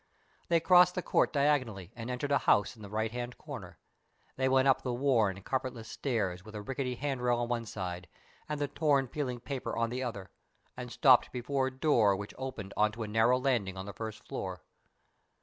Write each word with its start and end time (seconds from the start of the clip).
They 0.47 0.59
crossed 0.59 0.95
the 0.95 1.03
court 1.03 1.31
diagonally 1.31 1.91
and 1.95 2.09
entered 2.09 2.31
a 2.31 2.39
house 2.39 2.75
in 2.75 2.81
the 2.81 2.89
right 2.89 3.11
hand 3.11 3.37
corner. 3.37 3.77
They 4.35 4.49
went 4.49 4.67
up 4.67 4.81
the 4.81 4.91
worn, 4.95 5.39
carpetless 5.43 5.87
stairs 5.89 6.43
with 6.43 6.55
a 6.55 6.61
rickety 6.63 6.95
handrail 6.95 7.37
on 7.37 7.49
one 7.49 7.65
side 7.67 8.07
and 8.49 8.59
the 8.59 8.67
torn, 8.67 9.07
peeling 9.09 9.41
paper 9.41 9.77
on 9.77 9.91
the 9.91 10.01
other, 10.01 10.31
and 10.75 10.91
stopped 10.91 11.31
before 11.31 11.67
a 11.67 11.71
door 11.71 12.15
which 12.15 12.33
opened 12.39 12.73
on 12.75 12.91
to 12.93 13.03
a 13.03 13.07
narrow 13.07 13.37
landing 13.37 13.77
on 13.77 13.85
the 13.85 13.93
first 13.93 14.27
floor. 14.27 14.63